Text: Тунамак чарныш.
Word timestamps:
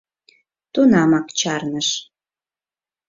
Тунамак 0.73 1.27
чарныш. 1.39 1.89